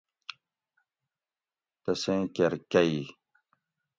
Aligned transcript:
تسیں 1.83 2.23
کیر 2.35 2.53
کئ 2.71 2.93